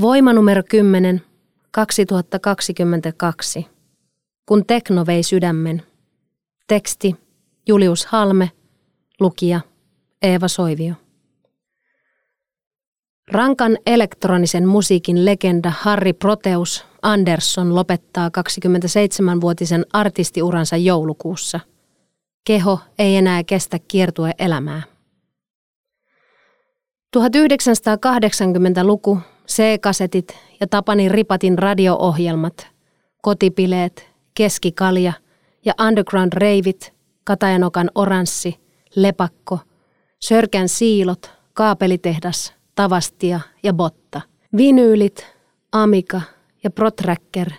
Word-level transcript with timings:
Voima 0.00 0.32
numero 0.32 0.62
10, 0.70 1.22
2022. 1.70 3.66
Kun 4.46 4.66
tekno 4.66 5.06
vei 5.06 5.22
sydämen. 5.22 5.82
Teksti 6.66 7.16
Julius 7.68 8.06
Halme, 8.06 8.50
lukija 9.20 9.60
Eeva 10.22 10.48
Soivio. 10.48 10.94
Rankan 13.30 13.78
elektronisen 13.86 14.68
musiikin 14.68 15.24
legenda 15.24 15.72
Harry 15.80 16.12
Proteus 16.12 16.86
Andersson 17.02 17.74
lopettaa 17.74 18.28
27-vuotisen 18.28 19.86
artistiuransa 19.92 20.76
joulukuussa. 20.76 21.60
Keho 22.44 22.80
ei 22.98 23.16
enää 23.16 23.44
kestä 23.44 23.78
kiertue 23.88 24.32
elämää. 24.38 24.82
1980-luku, 27.16 29.18
C-kasetit 29.50 30.36
ja 30.60 30.66
Tapani 30.66 31.08
Ripatin 31.08 31.58
radio-ohjelmat, 31.58 32.66
kotipileet, 33.22 34.08
keskikalja 34.34 35.12
ja 35.64 35.72
underground 35.86 36.32
reivit, 36.32 36.92
Katajanokan 37.24 37.90
oranssi, 37.94 38.58
lepakko, 38.96 39.58
sörkän 40.20 40.68
siilot, 40.68 41.30
kaapelitehdas, 41.52 42.54
tavastia 42.74 43.40
ja 43.62 43.72
botta, 43.72 44.20
vinyylit, 44.56 45.26
amika 45.72 46.20
ja 46.64 46.70
protracker, 46.70 47.50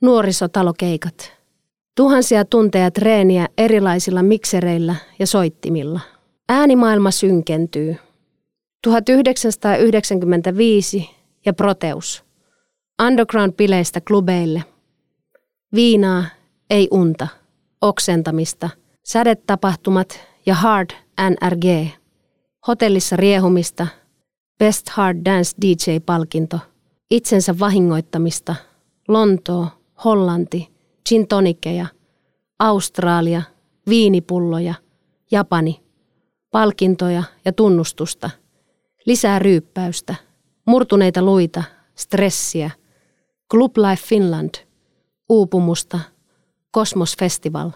nuorisotalokeikat. 0.00 1.32
Tuhansia 1.94 2.44
tunteja 2.44 2.90
treeniä 2.90 3.48
erilaisilla 3.58 4.22
miksereillä 4.22 4.94
ja 5.18 5.26
soittimilla. 5.26 6.00
Äänimaailma 6.48 7.10
synkentyy. 7.10 7.96
1995 8.82 11.17
ja 11.48 11.54
Proteus. 11.54 12.24
Underground-bileistä 13.02 14.00
klubeille. 14.08 14.64
Viinaa, 15.74 16.24
ei 16.70 16.88
unta. 16.90 17.28
Oksentamista. 17.80 18.70
Sädetapahtumat 19.04 20.20
ja 20.46 20.54
Hard 20.54 20.90
NRG. 21.30 21.88
Hotellissa 22.68 23.16
riehumista. 23.16 23.86
Best 24.58 24.88
Hard 24.88 25.18
Dance 25.24 25.56
DJ-palkinto. 25.60 26.58
Itsensä 27.10 27.58
vahingoittamista. 27.58 28.54
Lontoo, 29.08 29.68
Hollanti, 30.04 30.68
gin 31.08 31.28
tonikkeja, 31.28 31.86
Australia, 32.58 33.42
viinipulloja, 33.88 34.74
Japani. 35.30 35.80
Palkintoja 36.50 37.22
ja 37.44 37.52
tunnustusta. 37.52 38.30
Lisää 39.06 39.38
ryyppäystä– 39.38 40.14
Murtuneita 40.68 41.22
luita, 41.22 41.62
stressiä, 41.94 42.70
Club 43.50 43.76
Life 43.76 44.02
Finland, 44.06 44.54
uupumusta, 45.28 46.00
Kosmos 46.70 47.16
Festival, 47.18 47.70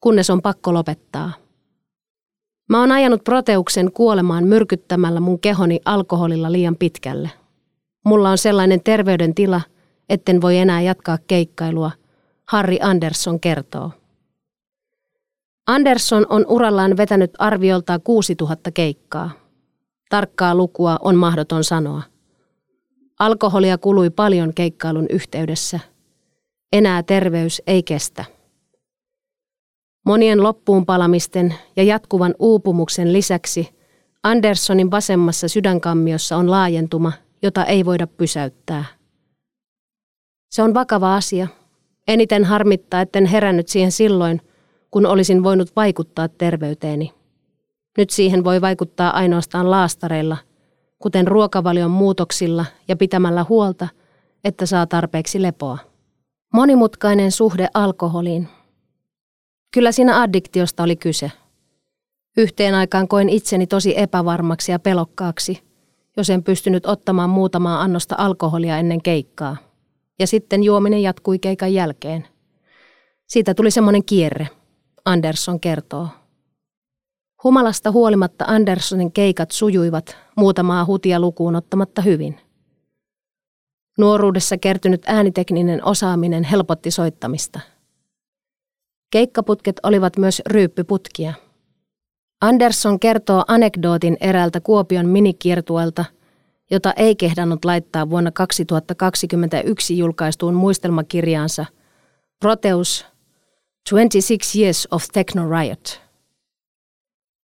kunnes 0.00 0.30
on 0.30 0.42
pakko 0.42 0.74
lopettaa. 0.74 1.32
Mä 2.68 2.80
oon 2.80 2.92
ajanut 2.92 3.24
proteuksen 3.24 3.92
kuolemaan 3.92 4.44
myrkyttämällä 4.44 5.20
mun 5.20 5.40
kehoni 5.40 5.80
alkoholilla 5.84 6.52
liian 6.52 6.76
pitkälle. 6.76 7.30
Mulla 8.04 8.30
on 8.30 8.38
sellainen 8.38 8.82
terveydentila, 8.82 9.60
etten 10.08 10.40
voi 10.40 10.58
enää 10.58 10.80
jatkaa 10.80 11.18
keikkailua, 11.26 11.90
Harry 12.44 12.76
Andersson 12.80 13.40
kertoo. 13.40 13.90
Andersson 15.66 16.26
on 16.28 16.46
urallaan 16.48 16.96
vetänyt 16.96 17.30
arviolta 17.38 17.98
6000 17.98 18.70
keikkaa. 18.70 19.30
Tarkkaa 20.12 20.54
lukua 20.54 20.96
on 21.02 21.16
mahdoton 21.16 21.64
sanoa. 21.64 22.02
Alkoholia 23.22 23.78
kului 23.78 24.10
paljon 24.10 24.54
keikkailun 24.54 25.06
yhteydessä. 25.10 25.80
Enää 26.72 27.02
terveys 27.02 27.62
ei 27.66 27.82
kestä. 27.82 28.24
Monien 30.06 30.42
loppuunpalamisten 30.42 31.54
ja 31.76 31.82
jatkuvan 31.82 32.34
uupumuksen 32.38 33.12
lisäksi 33.12 33.68
Anderssonin 34.22 34.90
vasemmassa 34.90 35.48
sydänkammiossa 35.48 36.36
on 36.36 36.50
laajentuma, 36.50 37.12
jota 37.42 37.64
ei 37.64 37.84
voida 37.84 38.06
pysäyttää. 38.06 38.84
Se 40.50 40.62
on 40.62 40.74
vakava 40.74 41.16
asia. 41.16 41.46
Eniten 42.08 42.44
harmittaa, 42.44 43.00
etten 43.00 43.26
herännyt 43.26 43.68
siihen 43.68 43.92
silloin, 43.92 44.40
kun 44.90 45.06
olisin 45.06 45.42
voinut 45.42 45.76
vaikuttaa 45.76 46.28
terveyteeni. 46.28 47.12
Nyt 47.98 48.10
siihen 48.10 48.44
voi 48.44 48.60
vaikuttaa 48.60 49.10
ainoastaan 49.10 49.70
laastareilla, 49.70 50.36
kuten 51.02 51.26
ruokavalion 51.26 51.90
muutoksilla 51.90 52.64
ja 52.88 52.96
pitämällä 52.96 53.46
huolta, 53.48 53.88
että 54.44 54.66
saa 54.66 54.86
tarpeeksi 54.86 55.42
lepoa. 55.42 55.78
Monimutkainen 56.52 57.32
suhde 57.32 57.68
alkoholiin. 57.74 58.48
Kyllä 59.74 59.92
siinä 59.92 60.20
addiktiosta 60.20 60.82
oli 60.82 60.96
kyse. 60.96 61.32
Yhteen 62.36 62.74
aikaan 62.74 63.08
koin 63.08 63.28
itseni 63.28 63.66
tosi 63.66 63.98
epävarmaksi 63.98 64.72
ja 64.72 64.78
pelokkaaksi, 64.78 65.62
jos 66.16 66.30
en 66.30 66.42
pystynyt 66.42 66.86
ottamaan 66.86 67.30
muutamaa 67.30 67.80
annosta 67.80 68.14
alkoholia 68.18 68.78
ennen 68.78 69.02
keikkaa. 69.02 69.56
Ja 70.18 70.26
sitten 70.26 70.62
juominen 70.62 71.02
jatkui 71.02 71.38
keikan 71.38 71.74
jälkeen. 71.74 72.26
Siitä 73.26 73.54
tuli 73.54 73.70
semmoinen 73.70 74.04
kierre, 74.04 74.48
Andersson 75.04 75.60
kertoo. 75.60 76.08
Humalasta 77.44 77.90
huolimatta 77.90 78.44
Anderssonin 78.48 79.12
keikat 79.12 79.50
sujuivat 79.50 80.16
muutamaa 80.36 80.84
hutia 80.84 81.20
lukuun 81.20 81.56
ottamatta 81.56 82.02
hyvin. 82.02 82.40
Nuoruudessa 83.98 84.58
kertynyt 84.58 85.02
äänitekninen 85.06 85.84
osaaminen 85.84 86.44
helpotti 86.44 86.90
soittamista. 86.90 87.60
Keikkaputket 89.10 89.80
olivat 89.82 90.16
myös 90.16 90.42
ryyppyputkia. 90.46 91.34
Andersson 92.40 93.00
kertoo 93.00 93.44
anekdootin 93.48 94.16
eräältä 94.20 94.60
Kuopion 94.60 95.06
minikiertuelta, 95.06 96.04
jota 96.70 96.92
ei 96.96 97.16
kehdannut 97.16 97.64
laittaa 97.64 98.10
vuonna 98.10 98.30
2021 98.30 99.98
julkaistuun 99.98 100.54
muistelmakirjaansa 100.54 101.66
Proteus 102.40 103.06
26 103.90 104.62
Years 104.62 104.88
of 104.90 105.04
Techno 105.12 105.50
Riot. 105.50 106.01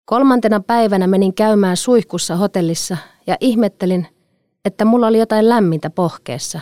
Kolmantena 0.10 0.60
päivänä 0.60 1.08
menin 1.08 1.34
käymään 1.34 1.78
suihkussa 1.78 2.36
hotellissa 2.36 2.98
ja 3.28 3.38
ihmettelin, 3.40 4.08
että 4.66 4.86
mulla 4.86 5.08
oli 5.08 5.20
jotain 5.20 5.50
lämmintä 5.50 5.90
pohkeessa. 5.90 6.60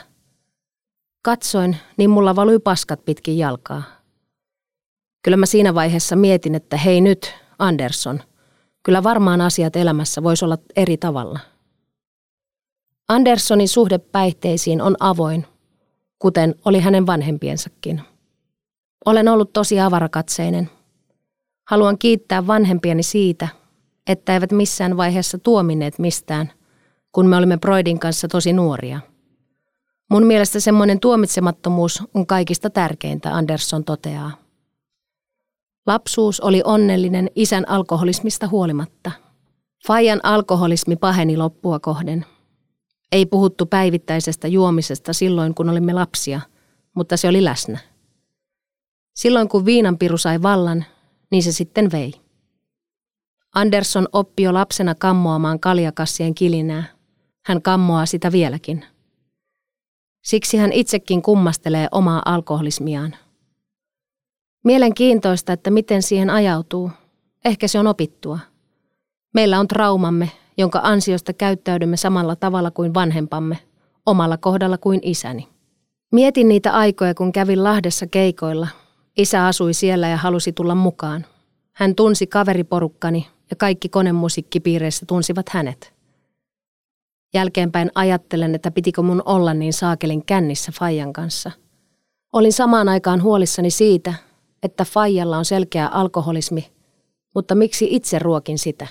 Katsoin, 1.21 1.77
niin 1.97 2.09
mulla 2.09 2.35
valui 2.35 2.59
paskat 2.59 3.05
pitkin 3.05 3.37
jalkaa. 3.37 3.83
Kyllä 5.21 5.37
mä 5.37 5.45
siinä 5.45 5.75
vaiheessa 5.75 6.15
mietin, 6.15 6.55
että 6.55 6.77
hei 6.77 7.01
nyt, 7.01 7.33
Andersson, 7.59 8.19
kyllä 8.83 9.03
varmaan 9.03 9.41
asiat 9.41 9.75
elämässä 9.75 10.23
voisi 10.23 10.45
olla 10.45 10.57
eri 10.75 10.97
tavalla. 10.97 11.39
Anderssonin 13.09 13.67
suhde 13.67 13.97
päihteisiin 13.97 14.81
on 14.81 14.95
avoin, 15.00 15.45
kuten 16.19 16.55
oli 16.65 16.79
hänen 16.79 17.07
vanhempiensakin. 17.07 18.01
Olen 19.05 19.27
ollut 19.27 19.53
tosi 19.53 19.79
avarakatseinen– 19.79 20.69
Haluan 21.67 21.97
kiittää 21.97 22.47
vanhempiani 22.47 23.03
siitä, 23.03 23.47
että 24.07 24.33
eivät 24.33 24.51
missään 24.51 24.97
vaiheessa 24.97 25.37
tuomineet 25.37 25.99
mistään, 25.99 26.51
kun 27.11 27.27
me 27.27 27.35
olimme 27.35 27.57
Broidin 27.57 27.99
kanssa 27.99 28.27
tosi 28.27 28.53
nuoria. 28.53 28.99
Mun 30.09 30.25
mielestä 30.25 30.59
semmoinen 30.59 30.99
tuomitsemattomuus 30.99 32.03
on 32.13 32.27
kaikista 32.27 32.69
tärkeintä, 32.69 33.35
Andersson 33.35 33.83
toteaa. 33.83 34.31
Lapsuus 35.87 36.39
oli 36.39 36.61
onnellinen 36.65 37.29
isän 37.35 37.69
alkoholismista 37.69 38.47
huolimatta. 38.47 39.11
Fajan 39.87 40.19
alkoholismi 40.23 40.95
paheni 40.95 41.37
loppua 41.37 41.79
kohden. 41.79 42.25
Ei 43.11 43.25
puhuttu 43.25 43.65
päivittäisestä 43.65 44.47
juomisesta 44.47 45.13
silloin, 45.13 45.53
kun 45.53 45.69
olimme 45.69 45.93
lapsia, 45.93 46.41
mutta 46.95 47.17
se 47.17 47.27
oli 47.27 47.43
läsnä. 47.43 47.79
Silloin 49.15 49.49
kun 49.49 49.65
viinanpiru 49.65 50.17
sai 50.17 50.41
vallan, 50.41 50.85
niin 51.31 51.44
se 51.44 51.51
sitten 51.51 51.91
vei. 51.91 52.13
Anderson 53.56 54.07
oppi 54.13 54.44
jo 54.44 54.53
lapsena 54.53 54.95
kammoamaan 54.95 55.59
kaljakassien 55.59 56.35
kilinää. 56.35 56.83
Hän 57.45 57.62
kammoaa 57.62 58.06
sitä 58.06 58.31
vieläkin. 58.31 58.85
Siksi 60.24 60.57
hän 60.57 60.71
itsekin 60.71 61.21
kummastelee 61.21 61.88
omaa 61.91 62.21
alkoholismiaan. 62.25 63.15
Mielenkiintoista, 64.63 65.53
että 65.53 65.71
miten 65.71 66.03
siihen 66.03 66.29
ajautuu. 66.29 66.91
Ehkä 67.45 67.68
se 67.68 67.79
on 67.79 67.88
opittua. 67.88 68.39
Meillä 69.33 69.59
on 69.59 69.68
traumamme, 69.68 70.31
jonka 70.57 70.79
ansiosta 70.83 71.33
käyttäydymme 71.33 71.97
samalla 71.97 72.35
tavalla 72.35 72.71
kuin 72.71 72.94
vanhempamme, 72.94 73.57
omalla 74.06 74.38
kohdalla 74.38 74.77
kuin 74.77 75.00
isäni. 75.03 75.47
Mietin 76.12 76.47
niitä 76.47 76.74
aikoja, 76.74 77.15
kun 77.15 77.31
kävin 77.31 77.63
Lahdessa 77.63 78.07
keikoilla. 78.07 78.68
Isä 79.17 79.47
asui 79.47 79.73
siellä 79.73 80.07
ja 80.07 80.17
halusi 80.17 80.53
tulla 80.53 80.75
mukaan. 80.75 81.25
Hän 81.73 81.95
tunsi 81.95 82.27
kaveriporukkani 82.27 83.27
ja 83.49 83.55
kaikki 83.55 83.89
konemusiikkipiireissä 83.89 85.05
tunsivat 85.05 85.49
hänet. 85.49 85.93
Jälkeenpäin 87.33 87.91
ajattelen, 87.95 88.55
että 88.55 88.71
pitikö 88.71 89.01
mun 89.01 89.21
olla 89.25 89.53
niin 89.53 89.73
saakelin 89.73 90.25
kännissä 90.25 90.71
Fajan 90.79 91.13
kanssa. 91.13 91.51
Olin 92.33 92.53
samaan 92.53 92.89
aikaan 92.89 93.23
huolissani 93.23 93.71
siitä, 93.71 94.13
että 94.63 94.85
Fajalla 94.85 95.37
on 95.37 95.45
selkeä 95.45 95.87
alkoholismi, 95.87 96.71
mutta 97.35 97.55
miksi 97.55 97.87
itse 97.89 98.19
ruokin 98.19 98.59
sitä? 98.59 98.87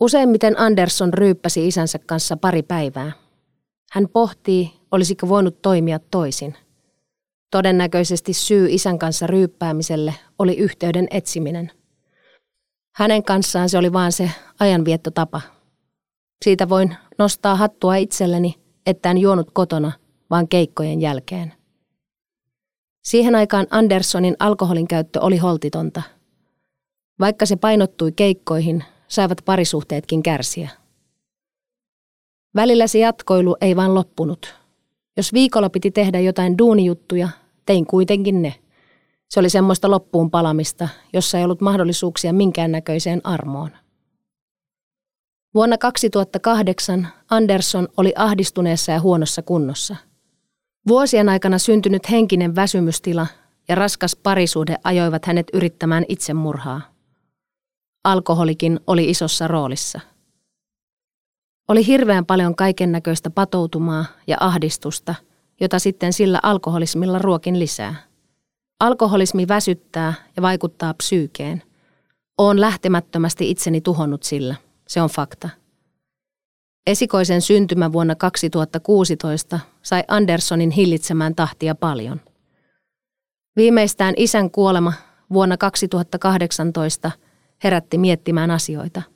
Useimmiten 0.00 0.60
Anderson 0.60 1.14
ryyppäsi 1.14 1.68
isänsä 1.68 1.98
kanssa 1.98 2.36
pari 2.36 2.62
päivää. 2.62 3.12
Hän 3.90 4.08
pohtii, 4.08 4.72
olisiko 4.90 5.28
voinut 5.28 5.62
toimia 5.62 5.98
toisin. 5.98 6.54
Todennäköisesti 7.50 8.32
syy 8.32 8.66
isän 8.70 8.98
kanssa 8.98 9.26
ryyppäämiselle 9.26 10.14
oli 10.38 10.56
yhteyden 10.56 11.06
etsiminen. 11.10 11.72
Hänen 12.96 13.24
kanssaan 13.24 13.68
se 13.68 13.78
oli 13.78 13.92
vain 13.92 14.12
se 14.12 14.30
ajanviettotapa. 14.60 15.40
Siitä 16.44 16.68
voin 16.68 16.96
nostaa 17.18 17.56
hattua 17.56 17.96
itselleni, 17.96 18.54
että 18.86 19.10
en 19.10 19.18
juonut 19.18 19.50
kotona, 19.52 19.92
vaan 20.30 20.48
keikkojen 20.48 21.00
jälkeen. 21.00 21.52
Siihen 23.04 23.34
aikaan 23.34 23.66
Andersonin 23.70 24.36
alkoholin 24.38 24.88
käyttö 24.88 25.20
oli 25.20 25.36
holtitonta. 25.36 26.02
Vaikka 27.20 27.46
se 27.46 27.56
painottui 27.56 28.12
keikkoihin, 28.12 28.84
saivat 29.08 29.38
parisuhteetkin 29.44 30.22
kärsiä. 30.22 30.70
Välillä 32.54 32.86
se 32.86 32.98
jatkoilu 32.98 33.56
ei 33.60 33.76
vaan 33.76 33.94
loppunut. 33.94 34.54
Jos 35.16 35.32
viikolla 35.32 35.70
piti 35.70 35.90
tehdä 35.90 36.20
jotain 36.20 36.58
duunijuttuja, 36.58 37.28
tein 37.66 37.86
kuitenkin 37.86 38.42
ne. 38.42 38.54
Se 39.30 39.40
oli 39.40 39.50
semmoista 39.50 39.90
loppuun 39.90 40.30
palamista, 40.30 40.88
jossa 41.12 41.38
ei 41.38 41.44
ollut 41.44 41.60
mahdollisuuksia 41.60 42.32
minkäännäköiseen 42.32 43.20
armoon. 43.24 43.70
Vuonna 45.54 45.78
2008 45.78 47.08
Anderson 47.30 47.88
oli 47.96 48.12
ahdistuneessa 48.16 48.92
ja 48.92 49.00
huonossa 49.00 49.42
kunnossa. 49.42 49.96
Vuosien 50.88 51.28
aikana 51.28 51.58
syntynyt 51.58 52.10
henkinen 52.10 52.54
väsymystila 52.54 53.26
ja 53.68 53.74
raskas 53.74 54.16
parisuhde 54.16 54.76
ajoivat 54.84 55.24
hänet 55.24 55.46
yrittämään 55.52 56.04
itsemurhaa. 56.08 56.80
Alkoholikin 58.04 58.80
oli 58.86 59.10
isossa 59.10 59.48
roolissa– 59.48 60.00
oli 61.68 61.86
hirveän 61.86 62.26
paljon 62.26 62.56
kaiken 62.56 62.92
näköistä 62.92 63.30
patoutumaa 63.30 64.04
ja 64.26 64.36
ahdistusta, 64.40 65.14
jota 65.60 65.78
sitten 65.78 66.12
sillä 66.12 66.40
alkoholismilla 66.42 67.18
ruokin 67.18 67.58
lisää. 67.58 67.94
Alkoholismi 68.80 69.48
väsyttää 69.48 70.14
ja 70.36 70.42
vaikuttaa 70.42 70.94
psyykeen. 70.94 71.62
Oon 72.38 72.60
lähtemättömästi 72.60 73.50
itseni 73.50 73.80
tuhonnut 73.80 74.22
sillä. 74.22 74.54
Se 74.88 75.02
on 75.02 75.08
fakta. 75.08 75.48
Esikoisen 76.86 77.42
syntymä 77.42 77.92
vuonna 77.92 78.14
2016 78.14 79.60
sai 79.82 80.04
Andersonin 80.08 80.70
hillitsemään 80.70 81.34
tahtia 81.34 81.74
paljon. 81.74 82.20
Viimeistään 83.56 84.14
isän 84.16 84.50
kuolema 84.50 84.92
vuonna 85.32 85.56
2018 85.56 87.10
herätti 87.64 87.98
miettimään 87.98 88.50
asioita– 88.50 89.02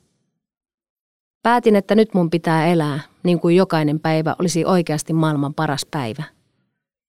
Päätin, 1.43 1.75
että 1.75 1.95
nyt 1.95 2.13
mun 2.13 2.29
pitää 2.29 2.67
elää, 2.67 2.99
niin 3.23 3.39
kuin 3.39 3.55
jokainen 3.55 3.99
päivä 3.99 4.35
olisi 4.39 4.65
oikeasti 4.65 5.13
maailman 5.13 5.53
paras 5.53 5.85
päivä. 5.91 6.23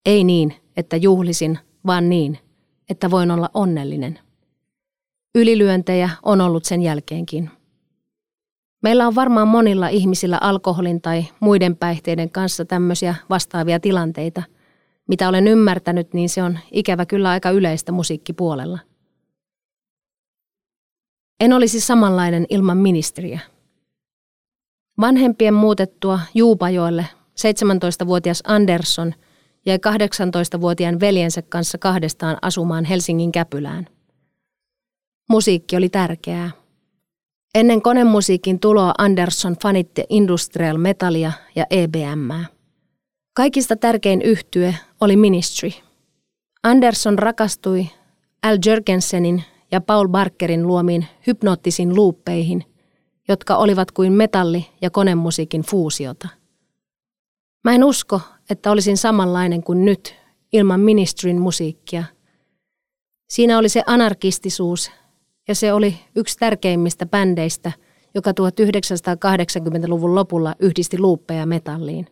Ei 0.07 0.25
niin, 0.25 0.55
että 0.77 0.97
juhlisin, 0.97 1.59
vaan 1.87 2.09
niin, 2.09 2.39
että 2.89 3.11
voin 3.11 3.31
olla 3.31 3.51
onnellinen. 3.55 4.19
Ylilyöntejä 5.35 6.11
on 6.23 6.41
ollut 6.41 6.65
sen 6.65 6.83
jälkeenkin. 6.83 7.51
Meillä 8.83 9.07
on 9.07 9.15
varmaan 9.15 9.49
monilla 9.49 9.89
ihmisillä 9.89 10.39
alkoholin 10.41 11.01
tai 11.01 11.25
muiden 11.41 11.77
päihteiden 11.77 12.31
kanssa 12.31 12.65
tämmöisiä 12.65 13.15
vastaavia 13.31 13.81
tilanteita. 13.81 14.43
Mitä 15.09 15.29
olen 15.29 15.49
ymmärtänyt, 15.49 16.15
niin 16.15 16.29
se 16.29 16.43
on 16.43 16.59
ikävä 16.71 17.07
kyllä 17.07 17.31
aika 17.31 17.51
yleistä 17.51 17.93
musiikkipuolella. 17.93 18.79
En 21.41 21.53
olisi 21.53 21.81
samanlainen 21.81 22.47
ilman 22.49 22.79
ministeriä. 22.79 23.41
Vanhempien 25.01 25.55
muutettua 25.55 26.21
Juupajoelle 26.35 27.07
17-vuotias 27.31 28.43
Andersson 28.47 29.15
jäi 29.67 29.77
18-vuotiaan 29.77 31.01
veljensä 31.01 31.43
kanssa 31.43 31.79
kahdestaan 31.79 32.37
asumaan 32.43 32.85
Helsingin 32.85 33.33
Käpylään. 33.33 33.87
Musiikki 35.29 35.77
oli 35.77 35.89
tärkeää. 35.89 36.51
Ennen 37.55 37.83
konemusiikin 37.83 38.61
tuloa 38.61 38.95
Andersson 38.99 39.57
fanitti 39.63 40.05
industrial 40.09 40.79
metallia 40.79 41.33
ja 41.55 41.67
EBM. 41.71 42.31
Kaikista 43.37 43.77
tärkein 43.77 44.23
yhtye 44.23 44.75
oli 45.01 45.17
Ministry. 45.17 45.71
Andersson 46.63 47.19
rakastui 47.19 47.87
Al 48.43 48.59
Jörgensenin 48.67 49.43
ja 49.73 49.81
Paul 49.81 50.09
Barkerin 50.09 50.67
luomiin 50.67 51.07
hypnoottisiin 51.27 51.97
luuppeihin, 51.97 52.65
jotka 53.31 53.57
olivat 53.57 53.91
kuin 53.91 54.13
metalli- 54.13 54.67
ja 54.83 54.91
konemusiikin 54.91 55.63
fuusiota. 55.63 56.29
Mä 57.65 57.73
en 57.73 57.85
usko, 57.85 58.21
että 58.51 58.71
olisin 58.71 58.97
samanlainen 58.97 59.63
kuin 59.63 59.85
nyt 59.85 60.15
ilman 60.53 60.81
ministrin 60.81 61.41
musiikkia. 61.41 62.05
Siinä 63.29 63.59
oli 63.59 63.69
se 63.69 63.83
anarkistisuus 63.87 64.91
ja 65.49 65.55
se 65.55 65.73
oli 65.73 65.97
yksi 66.17 66.39
tärkeimmistä 66.39 67.07
bändeistä, 67.07 67.73
joka 68.15 68.31
1980-luvun 68.31 70.15
lopulla 70.15 70.55
yhdisti 70.59 70.99
luuppeja 70.99 71.47
metalliin. 71.47 72.07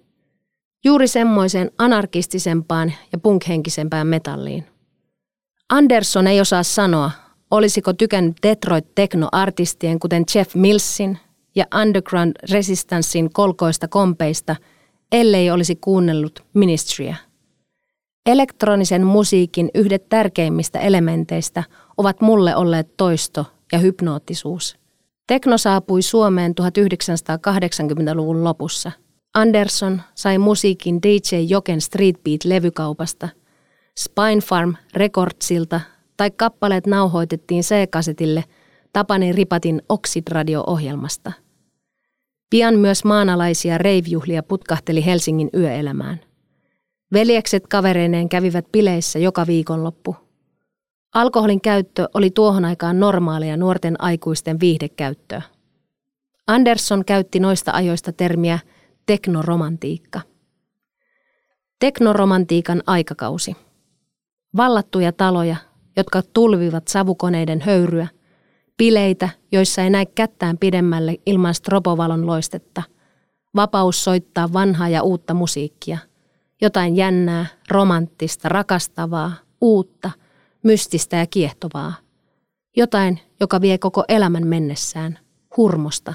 Juuri 0.84 1.08
semmoiseen 1.08 1.70
anarkistisempaan 1.78 2.92
ja 3.12 3.18
punkhenkisempään 3.18 4.06
metalliin. 4.06 4.66
Anderson 5.68 6.26
ei 6.26 6.40
osaa 6.40 6.62
sanoa, 6.62 7.10
Olisiko 7.50 7.92
tykännyt 7.92 8.36
Detroit 8.42 8.94
Techno-artistien 8.94 9.98
kuten 9.98 10.24
Jeff 10.34 10.54
Millsin 10.54 11.18
ja 11.54 11.64
Underground 11.80 12.32
Resistancein 12.50 13.32
kolkoista 13.32 13.88
kompeista, 13.88 14.56
ellei 15.12 15.50
olisi 15.50 15.76
kuunnellut 15.76 16.44
Ministryä. 16.54 17.16
Elektronisen 18.26 19.06
musiikin 19.06 19.70
yhdet 19.74 20.08
tärkeimmistä 20.08 20.78
elementeistä 20.78 21.64
ovat 21.96 22.20
mulle 22.20 22.56
olleet 22.56 22.96
toisto 22.96 23.46
ja 23.72 23.78
hypnoottisuus. 23.78 24.76
Tekno 25.26 25.58
saapui 25.58 26.02
Suomeen 26.02 26.54
1980-luvun 26.60 28.44
lopussa. 28.44 28.92
Anderson 29.34 30.02
sai 30.14 30.38
musiikin 30.38 31.02
DJ 31.02 31.36
Joken 31.48 31.80
Street 31.80 32.16
Beat-levykaupasta, 32.16 33.28
Spine 33.98 34.40
Farm 34.40 34.74
Recordsilta 34.94 35.80
tai 36.18 36.30
kappaleet 36.30 36.86
nauhoitettiin 36.86 37.62
C-kasetille 37.62 38.44
Tapani 38.92 39.32
Ripatin 39.32 39.82
Oxid-radio-ohjelmasta. 39.88 41.32
Pian 42.50 42.74
myös 42.74 43.04
maanalaisia 43.04 43.78
reivjuhlia 43.78 44.42
putkahteli 44.42 45.06
Helsingin 45.06 45.50
yöelämään. 45.54 46.20
Veljekset 47.12 47.66
kavereineen 47.66 48.28
kävivät 48.28 48.66
bileissä 48.72 49.18
joka 49.18 49.46
viikonloppu. 49.46 50.16
Alkoholin 51.14 51.60
käyttö 51.60 52.08
oli 52.14 52.30
tuohon 52.30 52.64
aikaan 52.64 53.00
normaalia 53.00 53.56
nuorten 53.56 54.02
aikuisten 54.02 54.60
viihdekäyttöä. 54.60 55.42
Anderson 56.46 57.04
käytti 57.04 57.40
noista 57.40 57.72
ajoista 57.72 58.12
termiä 58.12 58.58
teknoromantiikka. 59.06 60.20
Teknoromantiikan 61.78 62.82
aikakausi. 62.86 63.56
Vallattuja 64.56 65.12
taloja, 65.12 65.56
jotka 65.98 66.22
tulvivat 66.32 66.88
savukoneiden 66.88 67.60
höyryä, 67.60 68.08
pileitä, 68.76 69.28
joissa 69.52 69.82
ei 69.82 69.90
näe 69.90 70.06
kättään 70.06 70.58
pidemmälle 70.58 71.16
ilman 71.26 71.54
strobovalon 71.54 72.26
loistetta, 72.26 72.82
vapaus 73.56 74.04
soittaa 74.04 74.52
vanhaa 74.52 74.88
ja 74.88 75.02
uutta 75.02 75.34
musiikkia, 75.34 75.98
jotain 76.60 76.96
jännää, 76.96 77.46
romanttista, 77.70 78.48
rakastavaa, 78.48 79.32
uutta, 79.60 80.10
mystistä 80.62 81.16
ja 81.16 81.26
kiehtovaa. 81.26 81.94
Jotain, 82.76 83.20
joka 83.40 83.60
vie 83.60 83.78
koko 83.78 84.04
elämän 84.08 84.46
mennessään. 84.46 85.18
Hurmosta. 85.56 86.14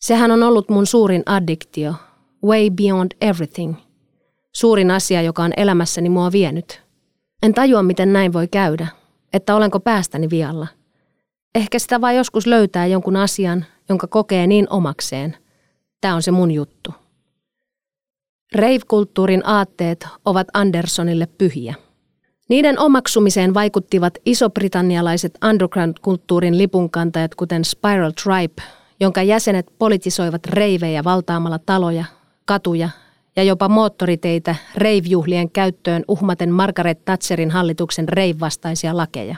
Sehän 0.00 0.30
on 0.30 0.42
ollut 0.42 0.68
mun 0.68 0.86
suurin 0.86 1.22
addiktio. 1.26 1.94
Way 2.44 2.70
beyond 2.70 3.12
everything. 3.20 3.74
Suurin 4.54 4.90
asia, 4.90 5.22
joka 5.22 5.42
on 5.42 5.52
elämässäni 5.56 6.08
mua 6.08 6.32
vienyt. 6.32 6.87
En 7.42 7.54
tajua, 7.54 7.82
miten 7.82 8.12
näin 8.12 8.32
voi 8.32 8.48
käydä. 8.48 8.86
Että 9.32 9.56
olenko 9.56 9.80
päästäni 9.80 10.30
vialla. 10.30 10.66
Ehkä 11.54 11.78
sitä 11.78 12.00
vaan 12.00 12.16
joskus 12.16 12.46
löytää 12.46 12.86
jonkun 12.86 13.16
asian, 13.16 13.64
jonka 13.88 14.06
kokee 14.06 14.46
niin 14.46 14.66
omakseen. 14.70 15.36
Tämä 16.00 16.14
on 16.14 16.22
se 16.22 16.30
mun 16.30 16.50
juttu. 16.50 16.94
Rave-kulttuurin 18.54 19.42
aatteet 19.44 20.06
ovat 20.24 20.46
Andersonille 20.54 21.26
pyhiä. 21.26 21.74
Niiden 22.48 22.78
omaksumiseen 22.78 23.54
vaikuttivat 23.54 24.14
isobritannialaiset 24.26 25.38
underground-kulttuurin 25.44 26.58
lipunkantajat 26.58 27.34
kuten 27.34 27.64
Spiral 27.64 28.12
Tribe, 28.22 28.62
jonka 29.00 29.22
jäsenet 29.22 29.66
politisoivat 29.78 30.46
reivejä 30.46 31.04
valtaamalla 31.04 31.58
taloja, 31.58 32.04
katuja 32.44 32.88
ja 33.38 33.44
jopa 33.44 33.68
moottoriteitä 33.68 34.54
rave-juhlien 34.74 35.50
käyttöön 35.50 36.04
uhmaten 36.08 36.52
Margaret 36.52 37.04
Thatcherin 37.04 37.50
hallituksen 37.50 38.08
rave-vastaisia 38.08 38.96
lakeja. 38.96 39.36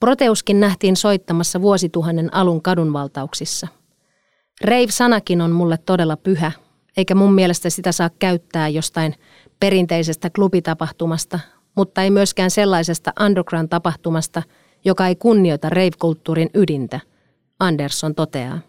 Proteuskin 0.00 0.60
nähtiin 0.60 0.96
soittamassa 0.96 1.60
vuosituhannen 1.60 2.34
alun 2.34 2.62
kadunvaltauksissa. 2.62 3.68
Rave-sanakin 4.64 5.40
on 5.40 5.50
mulle 5.50 5.78
todella 5.78 6.16
pyhä, 6.16 6.52
eikä 6.96 7.14
mun 7.14 7.34
mielestä 7.34 7.70
sitä 7.70 7.92
saa 7.92 8.10
käyttää 8.18 8.68
jostain 8.68 9.14
perinteisestä 9.60 10.30
klubitapahtumasta, 10.30 11.40
mutta 11.76 12.02
ei 12.02 12.10
myöskään 12.10 12.50
sellaisesta 12.50 13.12
underground-tapahtumasta, 13.20 14.42
joka 14.84 15.06
ei 15.06 15.16
kunnioita 15.16 15.68
rave-kulttuurin 15.70 16.50
ydintä, 16.54 17.00
Anderson 17.60 18.14
toteaa. 18.14 18.60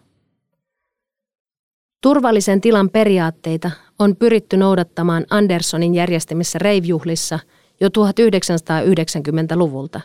Turvallisen 2.02 2.60
tilan 2.60 2.90
periaatteita 2.90 3.70
on 3.98 4.16
pyritty 4.16 4.56
noudattamaan 4.56 5.26
Andersonin 5.30 5.94
järjestämissä 5.94 6.58
rave-juhlissa 6.58 7.38
jo 7.80 7.88
1990-luvulta. 7.88 10.00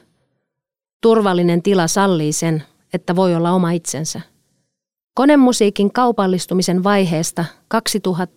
Turvallinen 1.02 1.62
tila 1.62 1.88
sallii 1.88 2.34
sen, 2.34 2.64
että 2.94 3.16
voi 3.16 3.36
olla 3.36 3.52
oma 3.52 3.72
itsensä. 3.72 4.22
Konemusiikin 5.14 5.94
kaupallistumisen 5.94 6.84
vaiheesta 6.84 7.46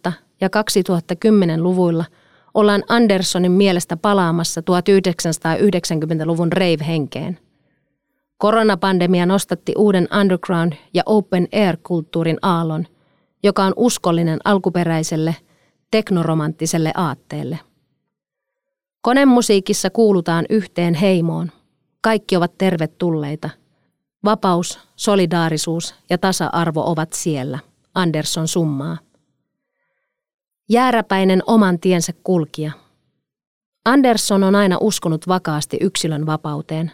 2000- 0.08 0.12
ja 0.40 0.48
2010-luvuilla– 0.48 2.04
ollaan 2.56 2.82
Andersonin 2.88 3.52
mielestä 3.52 3.96
palaamassa 3.96 4.60
1990-luvun 4.60 6.52
rave-henkeen. 6.52 7.38
Koronapandemia 8.38 9.26
nostatti 9.26 9.72
uuden 9.78 10.08
underground- 10.20 10.76
ja 10.94 11.02
open 11.06 11.48
air-kulttuurin 11.52 12.38
aallon, 12.42 12.86
joka 13.46 13.64
on 13.64 13.72
uskollinen 13.76 14.38
alkuperäiselle, 14.44 15.36
teknoromanttiselle 15.90 16.92
aatteelle. 16.94 17.58
Konemusiikissa 19.00 19.90
kuulutaan 19.90 20.44
yhteen 20.50 20.94
heimoon. 20.94 21.52
Kaikki 22.00 22.36
ovat 22.36 22.58
tervetulleita. 22.58 23.50
Vapaus, 24.24 24.80
solidaarisuus 24.96 25.94
ja 26.10 26.18
tasa-arvo 26.18 26.90
ovat 26.90 27.12
siellä, 27.12 27.58
Anderson 27.94 28.48
summaa. 28.48 28.98
Jääräpäinen 30.68 31.42
oman 31.46 31.78
tiensä 31.78 32.12
kulkija. 32.24 32.72
Andersson 33.84 34.44
on 34.44 34.54
aina 34.54 34.78
uskonut 34.80 35.28
vakaasti 35.28 35.76
yksilön 35.80 36.26
vapauteen. 36.26 36.92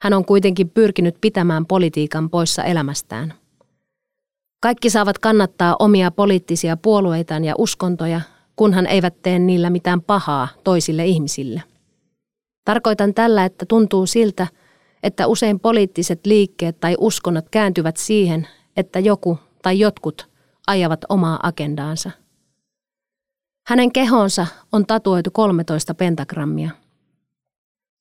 Hän 0.00 0.12
on 0.12 0.24
kuitenkin 0.24 0.70
pyrkinyt 0.70 1.16
pitämään 1.20 1.66
politiikan 1.66 2.30
poissa 2.30 2.64
elämästään. 2.64 3.34
Kaikki 4.64 4.90
saavat 4.90 5.18
kannattaa 5.18 5.76
omia 5.78 6.10
poliittisia 6.10 6.76
puolueitaan 6.76 7.44
ja 7.44 7.54
uskontoja, 7.58 8.20
kunhan 8.56 8.86
eivät 8.86 9.22
tee 9.22 9.38
niillä 9.38 9.70
mitään 9.70 10.02
pahaa 10.02 10.48
toisille 10.64 11.06
ihmisille. 11.06 11.62
Tarkoitan 12.64 13.14
tällä, 13.14 13.44
että 13.44 13.66
tuntuu 13.66 14.06
siltä, 14.06 14.46
että 15.02 15.26
usein 15.26 15.60
poliittiset 15.60 16.26
liikkeet 16.26 16.80
tai 16.80 16.96
uskonnot 16.98 17.48
kääntyvät 17.50 17.96
siihen, 17.96 18.48
että 18.76 18.98
joku 18.98 19.38
tai 19.62 19.78
jotkut 19.78 20.28
ajavat 20.66 21.00
omaa 21.08 21.40
agendaansa– 21.42 22.10
hänen 23.68 23.92
kehonsa 23.92 24.46
on 24.72 24.86
tatuoitu 24.86 25.30
13 25.30 25.94
pentagrammia. 25.94 26.70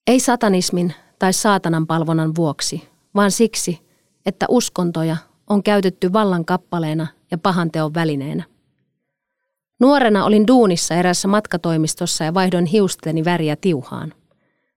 Ei 0.08 0.20
satanismin 0.20 0.94
tai 1.20 1.34
saatanan 1.34 1.88
palvonnan 1.88 2.36
vuoksi, 2.36 2.90
vaan 3.16 3.32
siksi, 3.32 3.80
että 4.26 4.46
uskontoja 4.50 5.18
on 5.54 5.64
käytetty 5.64 6.14
vallan 6.14 6.46
kappaleena 6.46 7.08
ja 7.32 7.38
pahanteon 7.38 7.94
välineenä. 7.94 8.44
Nuorena 9.80 10.26
olin 10.26 10.48
duunissa 10.48 10.96
erässä 10.96 11.28
matkatoimistossa 11.28 12.24
ja 12.24 12.34
vaihdoin 12.34 12.66
hiusteni 12.66 13.26
väriä 13.26 13.56
tiuhaan. 13.56 14.14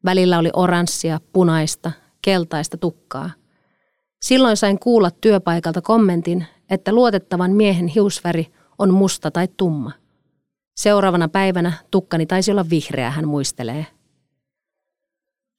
Välillä 0.05 0.39
oli 0.39 0.51
oranssia, 0.53 1.21
punaista, 1.33 1.93
keltaista 2.23 2.77
tukkaa. 2.77 3.31
Silloin 4.23 4.57
sain 4.57 4.79
kuulla 4.79 5.11
työpaikalta 5.11 5.83
kommentin, 5.83 6.47
että 6.71 6.93
luotettavan 6.93 7.51
miehen 7.51 7.87
hiusväri 7.87 8.47
on 8.79 8.95
musta 8.95 9.31
tai 9.31 9.49
tumma– 9.57 9.93
Seuraavana 10.77 11.29
päivänä 11.29 11.73
tukkani 11.91 12.27
taisi 12.27 12.51
olla 12.51 12.71
vihreä, 12.71 13.11
hän 13.11 13.29
muistelee. 13.29 13.87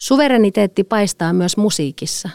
Suvereniteetti 0.01 0.83
paistaa 0.83 1.33
myös 1.33 1.57
musiikissa. 1.57 2.29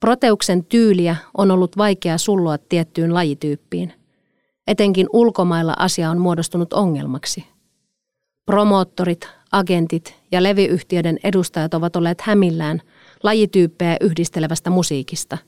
Proteuksen 0.00 0.64
tyyliä 0.64 1.16
on 1.36 1.50
ollut 1.50 1.76
vaikea 1.76 2.18
sulloa 2.18 2.58
tiettyyn 2.58 3.14
lajityyppiin. 3.14 3.92
Etenkin 4.66 5.06
ulkomailla 5.12 5.74
asia 5.78 6.10
on 6.10 6.18
muodostunut 6.18 6.72
ongelmaksi. 6.72 7.44
Promoottorit, 8.46 9.28
agentit 9.52 10.14
ja 10.32 10.42
levyyhtiöiden 10.42 11.18
edustajat 11.24 11.74
ovat 11.74 11.96
olleet 11.96 12.20
hämillään 12.20 12.82
lajityyppejä 13.22 13.96
yhdistelevästä 14.00 14.70
musiikista. 14.70 15.38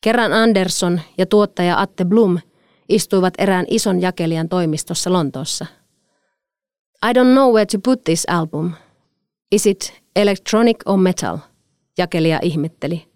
Kerran 0.00 0.32
Anderson 0.32 1.00
ja 1.18 1.26
tuottaja 1.26 1.80
Atte 1.80 2.04
Blum– 2.04 2.38
istuivat 2.88 3.34
erään 3.38 3.66
ison 3.68 4.02
jakelijan 4.02 4.48
toimistossa 4.48 5.12
Lontoossa. 5.12 5.66
I 7.06 7.12
don't 7.12 7.32
know 7.32 7.52
where 7.52 7.66
to 7.66 7.78
put 7.84 8.04
this 8.04 8.24
album. 8.28 8.72
Is 9.52 9.66
it 9.66 10.02
electronic 10.16 10.76
or 10.86 10.98
metal? 10.98 11.38
Jakelija 11.98 12.38
ihmetteli. 12.42 13.11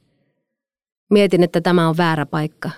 Mietin, 1.10 1.42
että 1.42 1.60
tämä 1.60 1.88
on 1.88 1.96
väärä 1.96 2.26
paikka. 2.26 2.70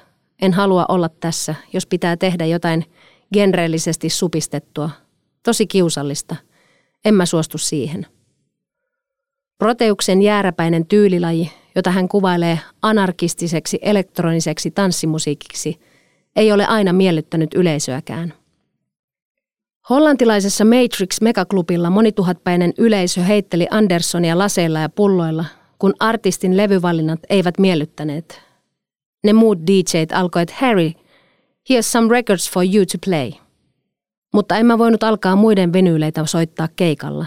En 0.42 0.52
halua 0.52 0.84
olla 0.88 1.08
tässä, 1.08 1.54
jos 1.72 1.86
pitää 1.86 2.16
tehdä 2.16 2.46
jotain 2.46 2.84
genreellisesti 3.32 4.08
supistettua. 4.08 4.90
Tosi 5.42 5.66
kiusallista. 5.66 6.36
En 7.04 7.14
mä 7.14 7.26
suostu 7.26 7.58
siihen. 7.58 8.06
Proteuksen 9.58 10.22
jääräpäinen 10.22 10.86
tyylilaji, 10.86 11.52
jota 11.74 11.90
hän 11.90 12.08
kuvailee 12.08 12.60
anarkistiseksi 12.82 13.78
elektroniseksi 13.82 14.70
tanssimusiikiksi– 14.70 15.80
ei 16.38 16.52
ole 16.52 16.66
aina 16.66 16.92
miellyttänyt 16.92 17.54
yleisöäkään. 17.54 18.34
Hollantilaisessa 19.90 20.64
Matrix 20.64 21.20
Megaklubilla 21.20 21.90
monituhatpäinen 21.90 22.72
yleisö 22.78 23.22
heitteli 23.22 23.66
Andersonia 23.70 24.38
laseilla 24.38 24.80
ja 24.80 24.88
pulloilla, 24.88 25.44
kun 25.78 25.94
artistin 26.00 26.56
levyvalinnat 26.56 27.20
eivät 27.28 27.58
miellyttäneet. 27.58 28.42
Ne 29.24 29.32
muut 29.32 29.58
DJt 29.66 30.12
alkoivat, 30.12 30.50
Harry, 30.50 30.92
here's 31.70 31.82
some 31.82 32.08
records 32.10 32.50
for 32.50 32.64
you 32.64 32.86
to 32.86 32.98
play. 33.06 33.32
Mutta 34.34 34.56
en 34.56 34.66
mä 34.66 34.78
voinut 34.78 35.02
alkaa 35.02 35.36
muiden 35.36 35.72
venyyleitä 35.72 36.26
soittaa 36.26 36.68
keikalla. 36.76 37.26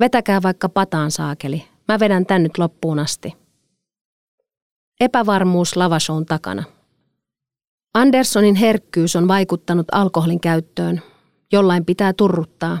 Vetäkää 0.00 0.42
vaikka 0.42 0.68
pataan 0.68 1.10
saakeli. 1.10 1.64
Mä 1.88 2.00
vedän 2.00 2.26
tän 2.26 2.42
nyt 2.42 2.58
loppuun 2.58 2.98
asti. 2.98 3.34
Epävarmuus 5.00 5.76
lavashown 5.76 6.26
takana. 6.26 6.64
Andersonin 7.94 8.54
herkkyys 8.54 9.16
on 9.16 9.28
vaikuttanut 9.28 9.86
alkoholin 9.92 10.40
käyttöön. 10.40 11.02
Jollain 11.52 11.84
pitää 11.84 12.12
turruttaa. 12.12 12.78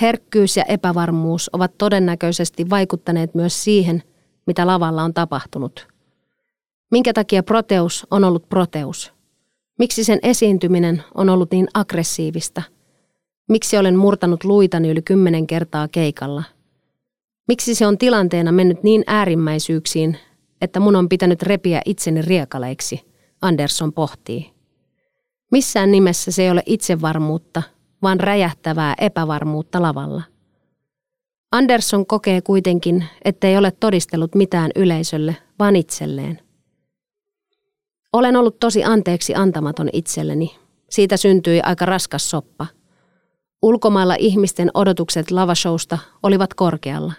Herkkyys 0.00 0.56
ja 0.56 0.64
epävarmuus 0.64 1.50
ovat 1.52 1.78
todennäköisesti 1.78 2.70
vaikuttaneet 2.70 3.34
myös 3.34 3.64
siihen, 3.64 4.02
mitä 4.46 4.66
lavalla 4.66 5.02
on 5.02 5.14
tapahtunut. 5.14 5.88
Minkä 6.90 7.12
takia 7.12 7.42
proteus 7.42 8.06
on 8.10 8.24
ollut 8.24 8.48
proteus? 8.48 9.12
Miksi 9.78 10.04
sen 10.04 10.18
esiintyminen 10.22 11.02
on 11.14 11.28
ollut 11.28 11.50
niin 11.50 11.68
aggressiivista? 11.74 12.62
Miksi 13.48 13.78
olen 13.78 13.96
murtanut 13.96 14.44
luitani 14.44 14.90
yli 14.90 15.02
kymmenen 15.02 15.46
kertaa 15.46 15.88
keikalla? 15.88 16.42
Miksi 17.48 17.74
se 17.74 17.86
on 17.86 17.98
tilanteena 17.98 18.52
mennyt 18.52 18.82
niin 18.82 19.04
äärimmäisyyksiin, 19.06 20.18
että 20.60 20.80
mun 20.80 20.96
on 20.96 21.08
pitänyt 21.08 21.42
repiä 21.42 21.82
itseni 21.84 22.22
riekaleiksi– 22.22 23.00
Anderson 23.44 23.92
pohtii. 23.92 24.50
Missään 25.52 25.90
nimessä 25.90 26.30
se 26.30 26.42
ei 26.42 26.50
ole 26.50 26.62
itsevarmuutta, 26.66 27.62
vaan 28.02 28.20
räjähtävää 28.20 28.94
epävarmuutta 28.98 29.82
lavalla. 29.82 30.22
Anderson 31.54 32.06
kokee 32.06 32.40
kuitenkin, 32.40 33.04
ettei 33.24 33.56
ole 33.56 33.70
todistellut 33.80 34.34
mitään 34.34 34.70
yleisölle, 34.76 35.36
vaan 35.58 35.76
itselleen. 35.76 36.40
Olen 38.12 38.36
ollut 38.36 38.60
tosi 38.60 38.84
anteeksi 38.84 39.34
antamaton 39.34 39.88
itselleni. 39.92 40.56
Siitä 40.90 41.16
syntyi 41.16 41.60
aika 41.62 41.86
raskas 41.86 42.30
soppa. 42.30 42.66
Ulkomailla 43.62 44.14
ihmisten 44.18 44.70
odotukset 44.74 45.30
lavashowsta 45.30 45.98
olivat 46.22 46.54
korkealla. 46.54 47.12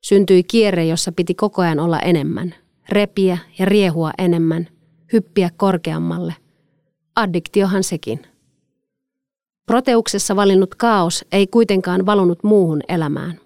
Syntyi 0.00 0.42
kierre, 0.42 0.84
jossa 0.84 1.12
piti 1.12 1.34
koko 1.34 1.62
ajan 1.62 1.80
olla 1.80 1.98
enemmän. 1.98 2.54
Repiä 2.88 3.38
ja 3.58 3.64
riehua 3.64 4.10
enemmän. 4.18 4.68
Hyppiä 5.12 5.50
korkeammalle. 5.56 6.34
Addiktiohan 7.16 7.84
sekin. 7.84 8.22
Proteuksessa 9.66 10.36
valinnut 10.36 10.74
kaos 10.74 11.24
ei 11.32 11.46
kuitenkaan 11.46 12.06
valunut 12.06 12.44
muuhun 12.44 12.80
elämään. 12.88 13.40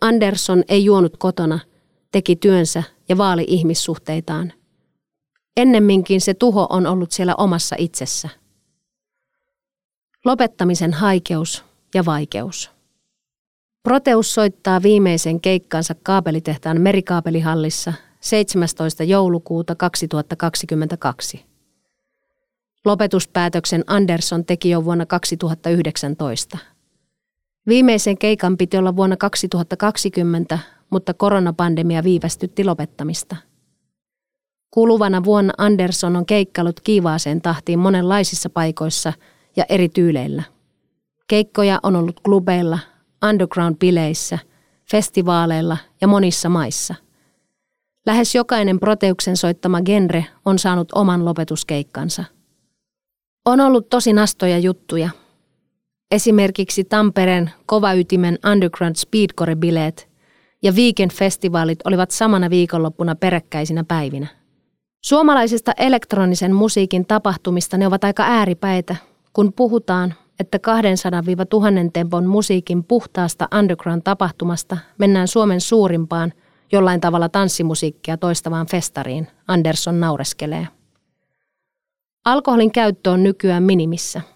Anderson 0.00 0.64
ei 0.68 0.84
juonut 0.84 1.16
kotona, 1.16 1.58
teki 2.12 2.36
työnsä 2.36 2.82
ja 3.08 3.18
vaali 3.18 3.44
ihmissuhteitaan. 3.48 4.52
Ennemminkin 5.56 6.20
se 6.20 6.34
tuho 6.34 6.66
on 6.70 6.86
ollut 6.86 7.12
siellä 7.12 7.34
omassa 7.38 7.76
itsessä. 7.78 8.28
Lopettamisen 10.24 10.92
haikeus 10.92 11.64
ja 11.94 12.04
vaikeus. 12.04 12.70
Proteus 13.82 14.34
soittaa 14.34 14.82
viimeisen 14.82 15.40
keikkansa 15.40 15.94
kaapelitehtaan 16.02 16.80
merikaapelihallissa 16.80 17.92
17. 18.20 19.04
joulukuuta 19.04 19.74
2022. 19.74 21.44
Lopetuspäätöksen 22.84 23.84
Anderson 23.86 24.44
teki 24.44 24.70
jo 24.70 24.84
vuonna 24.84 25.06
2019. 25.06 26.58
Viimeisen 27.66 28.18
keikan 28.18 28.56
piti 28.56 28.76
olla 28.76 28.96
vuonna 28.96 29.16
2020, 29.16 30.58
mutta 30.90 31.14
koronapandemia 31.14 32.04
viivästytti 32.04 32.64
lopettamista. 32.64 33.36
Kuluvana 34.70 35.24
vuonna 35.24 35.52
Anderson 35.58 36.16
on 36.16 36.26
keikkailut 36.26 36.80
kiivaaseen 36.80 37.42
tahtiin 37.42 37.78
monenlaisissa 37.78 38.50
paikoissa 38.50 39.12
ja 39.56 39.64
eri 39.68 39.88
tyyleillä. 39.88 40.42
Keikkoja 41.28 41.80
on 41.82 41.96
ollut 41.96 42.20
klubeilla, 42.20 42.78
underground-bileissä, 43.24 44.38
festivaaleilla 44.90 45.76
ja 46.00 46.08
monissa 46.08 46.48
maissa. 46.48 46.94
Lähes 48.06 48.34
jokainen 48.34 48.80
Proteuksen 48.80 49.36
soittama 49.36 49.82
genre 49.82 50.26
on 50.44 50.58
saanut 50.58 50.92
oman 50.92 51.24
lopetuskeikkansa. 51.24 52.24
On 53.44 53.60
ollut 53.60 53.88
tosi 53.88 54.12
nastoja 54.12 54.58
juttuja– 54.58 55.10
Esimerkiksi 56.10 56.84
Tampereen 56.84 57.50
kovaytimen 57.66 58.38
Underground 58.52 58.96
Speedcore-bileet 58.96 60.08
ja 60.62 60.72
Weekend-festivaalit 60.72 61.78
olivat 61.84 62.10
samana 62.10 62.50
viikonloppuna 62.50 63.14
peräkkäisinä 63.14 63.84
päivinä. 63.84 64.26
Suomalaisista 65.04 65.72
elektronisen 65.78 66.54
musiikin 66.54 67.06
tapahtumista 67.06 67.76
ne 67.76 67.86
ovat 67.86 68.04
aika 68.04 68.22
ääripäitä, 68.22 68.96
kun 69.32 69.52
puhutaan, 69.52 70.14
että 70.40 70.58
200-1000 70.58 71.90
tempon 71.92 72.26
musiikin 72.26 72.84
puhtaasta 72.84 73.48
underground-tapahtumasta 73.58 74.76
mennään 74.98 75.28
Suomen 75.28 75.60
suurimpaan, 75.60 76.32
jollain 76.72 77.00
tavalla 77.00 77.28
tanssimusiikkia 77.28 78.16
toistavaan 78.16 78.66
festariin, 78.66 79.28
Anderson 79.48 80.00
naureskelee. 80.00 80.68
Alkoholin 82.24 82.72
käyttö 82.72 83.10
on 83.10 83.22
nykyään 83.22 83.62
minimissä– 83.62 84.20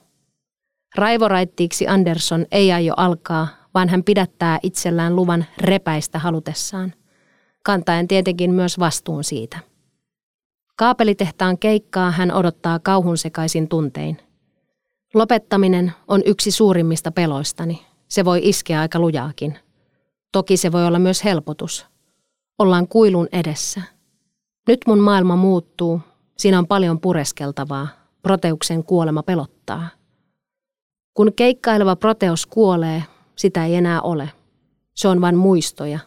Raivoraittiiksi 0.95 1.89
Anderson 1.89 2.47
ei 2.51 2.73
aio 2.73 2.95
alkaa, 2.97 3.49
vaan 3.75 3.89
hän 3.89 4.05
pidättää 4.05 4.59
itsellään 4.63 5.17
luvan 5.17 5.45
repäistä 5.59 6.19
halutessaan, 6.19 6.93
kantaen 7.65 8.09
tietenkin 8.09 8.51
myös 8.51 8.79
vastuun 8.79 9.25
siitä. 9.25 9.59
Kaapelitehtaan 10.77 11.59
keikkaa 11.59 12.11
hän 12.11 12.33
odottaa 12.33 12.79
kauhun 12.79 13.19
sekaisin 13.19 13.69
tuntein. 13.69 14.19
Lopettaminen 15.15 15.93
on 16.09 16.23
yksi 16.27 16.51
suurimmista 16.51 17.11
peloistani. 17.11 17.83
Se 18.09 18.25
voi 18.25 18.41
iskeä 18.43 18.81
aika 18.81 18.99
lujaakin. 18.99 19.59
Toki 20.33 20.57
se 20.57 20.73
voi 20.73 20.87
olla 20.87 20.99
myös 20.99 21.25
helpotus. 21.25 21.87
Ollaan 22.59 22.89
kuilun 22.89 23.29
edessä. 23.33 23.83
Nyt 24.69 24.81
mun 24.87 24.99
maailma 24.99 25.37
muuttuu. 25.37 26.01
Siinä 26.37 26.59
on 26.59 26.67
paljon 26.67 27.01
pureskeltavaa. 27.01 27.89
Proteuksen 28.23 28.85
kuolema 28.85 29.23
pelottaa. 29.23 29.89
Kun 31.19 31.33
keikkaileva 31.33 31.97
proteos 31.97 32.47
kuolee, 32.47 33.03
sitä 33.37 33.67
ei 33.67 33.75
enää 33.75 34.03
ole. 34.03 34.31
Se 34.95 35.09
on 35.09 35.21
vain 35.21 35.37
muistoja. 35.37 35.99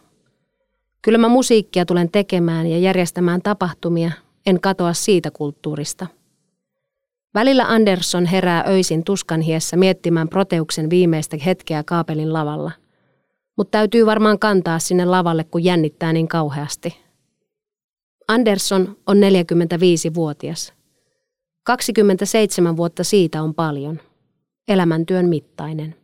Kyllä 1.02 1.18
mä 1.18 1.28
musiikkia 1.28 1.86
tulen 1.86 2.10
tekemään 2.10 2.66
ja 2.66 2.78
järjestämään 2.78 3.42
tapahtumia, 3.42 4.10
en 4.46 4.60
katoa 4.60 4.92
siitä 4.92 5.30
kulttuurista. 5.30 6.06
Välillä 7.34 7.64
Anderson 7.64 8.26
herää 8.26 8.64
öisin 8.68 9.04
tuskanhiessä 9.04 9.76
miettimään 9.76 10.28
proteuksen 10.28 10.90
viimeistä 10.90 11.36
hetkeä 11.46 11.82
kaapelin 11.82 12.32
lavalla. 12.32 12.70
Mutta 13.56 13.70
täytyy 13.70 14.06
varmaan 14.06 14.38
kantaa 14.38 14.78
sinne 14.78 15.04
lavalle, 15.04 15.44
kun 15.44 15.64
jännittää 15.64 16.12
niin 16.12 16.28
kauheasti. 16.28 16.96
Anderson 18.28 18.96
on 19.06 19.16
45-vuotias. 19.16 20.72
27 21.64 22.76
vuotta 22.76 23.04
siitä 23.04 23.42
on 23.42 23.54
paljon– 23.54 24.00
elämäntyön 24.68 25.28
mittainen. 25.28 26.01